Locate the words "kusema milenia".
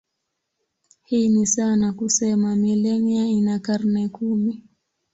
1.93-3.25